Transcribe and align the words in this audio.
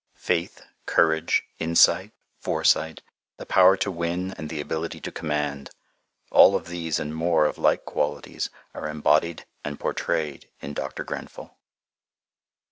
Faith, 0.17 0.63
courage, 0.87 1.43
insight, 1.59 2.11
foresight, 2.39 3.03
the 3.37 3.45
power 3.45 3.77
to 3.77 3.91
win, 3.91 4.31
and 4.31 4.49
the 4.49 4.59
ability 4.59 4.99
to 4.99 5.11
command, 5.11 5.69
all 6.31 6.55
of 6.55 6.69
these 6.69 6.99
and 6.99 7.13
more 7.15 7.45
of 7.45 7.59
like 7.59 7.85
qualities 7.85 8.49
are 8.73 8.89
embodied 8.89 9.45
and 9.63 9.79
portrayed 9.79 10.49
in 10.59 10.73
Dr. 10.73 11.03
Grenfell. 11.03 11.55